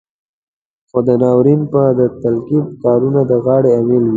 [0.89, 4.09] خو دا ناورين به د تقلب کارانو د غاړې امېل وي.